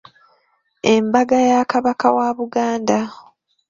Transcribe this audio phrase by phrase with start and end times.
[0.93, 2.99] Embaga ya Kabaka wa Buganda.